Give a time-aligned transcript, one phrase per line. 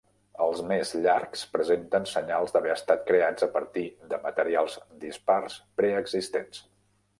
[0.43, 3.85] Els més llargs presenten senyals d'haver estat creats a partir
[4.15, 6.67] de materials dispars preexistents.